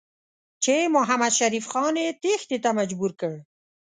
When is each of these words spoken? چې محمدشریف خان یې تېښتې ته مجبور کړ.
چې 0.63 0.75
محمدشریف 0.95 1.65
خان 1.71 1.95
یې 2.03 2.09
تېښتې 2.21 2.57
ته 2.63 2.69
مجبور 2.79 3.11
کړ. 3.21 3.33